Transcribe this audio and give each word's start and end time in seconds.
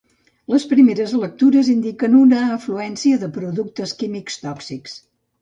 Les 0.51 0.63
primeres 0.69 1.11
lectures 1.23 1.69
indiquen 1.73 2.15
una 2.21 2.39
afluència 2.57 3.21
de 3.25 3.31
productes 3.37 3.95
químics 4.01 4.41
tòxics. 4.49 4.99